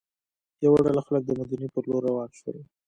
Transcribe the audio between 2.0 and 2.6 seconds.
روان شول.